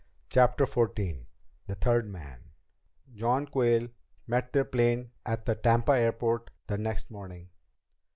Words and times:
CHAPTER 0.31 0.65
XIV 0.65 1.27
The 1.67 1.75
Third 1.75 2.09
Man 2.09 2.53
John 3.13 3.45
Quayle 3.45 3.89
met 4.25 4.51
their 4.51 4.65
plane 4.65 5.11
at 5.27 5.45
the 5.45 5.53
Tampa 5.53 5.91
airport 5.91 6.49
the 6.65 6.79
next 6.79 7.11
morning. 7.11 7.49